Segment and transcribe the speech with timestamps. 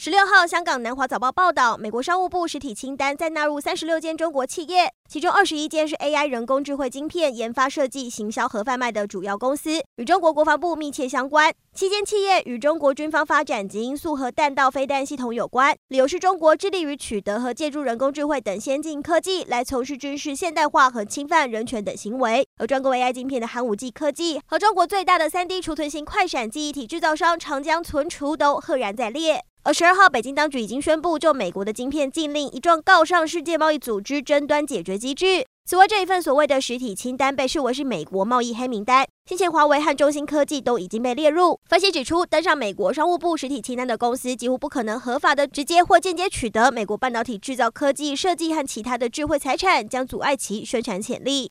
[0.00, 11.52] 十六号，香港南华早报报道，美国商务部实体清单再纳入三十六间中国企业，其中二十一间是 AI 人工智慧晶片研发、设计、行销和贩卖的主要公司，与中国国防部密切相关。
[11.74, 22.46] 七间企业与中国军方发展及因素和弹道飞弹系统有关，理由是中国致力于取得和借助人工智慧等先进科技来从事军事现代化和侵犯人权等行为。
[22.58, 29.42] 而专攻 AI 晶片的寒武纪科技和中国最大的 3D 储存型快闪记忆体制造商长江存储都赫然在列。
[29.68, 35.44] 而十二号，北京当局已经宣布就美国的晶片禁令一状告上世界贸易组织争端解决机制。
[35.66, 41.60] 此外，这一份所谓的实体清单被视为是美国贸易黑名单，先前华为和中芯科技都已经被列入。
[41.68, 51.46] 分析指出，登上美国商务部实体清单的公司，几乎不可能合法的直接或间接取得美国半导体制造科技设计和其他的智慧财产，将阻碍其生产潜力。